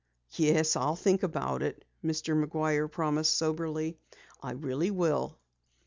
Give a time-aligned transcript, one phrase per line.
[0.31, 2.33] "Yes, I'll think about it," Mr.
[2.33, 3.99] McGuire promised soberly.
[4.41, 5.37] "I really will."